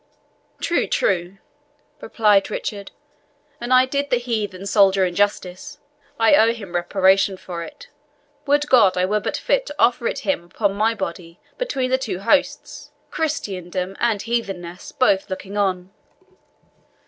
[0.59, 1.37] "True, true!"
[1.99, 2.89] replied Richard;
[3.59, 5.77] "and I did the heathen Soldan injustice
[6.19, 7.87] I owe him reparation for it.
[8.47, 11.99] Would God I were but fit to offer it him upon my body between the
[11.99, 15.91] two hosts Christendom and heathenesse both looking on!"